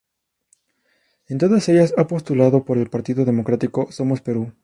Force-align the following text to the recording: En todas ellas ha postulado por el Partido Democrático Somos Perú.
En 1.27 1.37
todas 1.37 1.69
ellas 1.69 1.93
ha 1.95 2.07
postulado 2.07 2.65
por 2.65 2.79
el 2.79 2.89
Partido 2.89 3.23
Democrático 3.23 3.91
Somos 3.91 4.19
Perú. 4.19 4.51